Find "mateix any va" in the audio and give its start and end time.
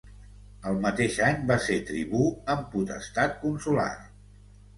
0.85-1.57